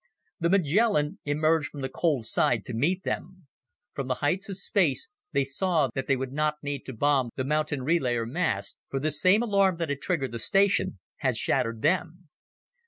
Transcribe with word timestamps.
The 0.39 0.49
Magellan 0.49 1.19
emerged 1.25 1.69
from 1.69 1.81
the 1.81 1.87
cold 1.87 2.25
side 2.25 2.65
to 2.65 2.73
meet 2.73 3.03
them. 3.03 3.45
From 3.93 4.07
the 4.07 4.15
heights 4.15 4.49
of 4.49 4.57
space, 4.57 5.07
they 5.31 5.43
saw 5.43 5.89
that 5.93 6.07
they 6.07 6.15
would 6.15 6.31
not 6.33 6.55
need 6.63 6.87
to 6.87 6.93
bomb 6.93 7.29
the 7.35 7.43
mountain 7.45 7.81
relayer 7.81 8.25
masts 8.25 8.77
for 8.89 8.99
the 8.99 9.11
same 9.11 9.43
alarm 9.43 9.77
that 9.77 9.89
had 9.89 10.01
triggered 10.01 10.31
the 10.31 10.39
station 10.39 10.97
had 11.17 11.37
shattered 11.37 11.83
them. 11.83 12.29